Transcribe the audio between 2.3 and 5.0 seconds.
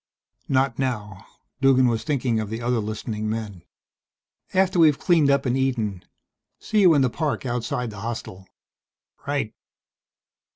of the other listening men. "After we've